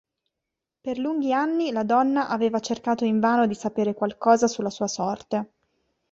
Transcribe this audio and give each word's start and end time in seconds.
Per 0.81 0.97
lunghi 0.97 1.31
anni 1.31 1.71
la 1.71 1.83
donna 1.83 2.27
aveva 2.27 2.59
cercato 2.59 3.05
invano 3.05 3.45
di 3.45 3.53
sapere 3.53 3.93
qualcosa 3.93 4.47
sulla 4.47 4.71
sua 4.71 4.87
sorte. 4.87 5.49